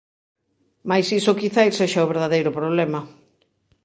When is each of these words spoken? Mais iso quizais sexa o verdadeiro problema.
Mais 0.89 1.07
iso 1.19 1.39
quizais 1.41 1.75
sexa 1.79 2.05
o 2.05 2.09
verdadeiro 2.13 2.55
problema. 2.59 2.99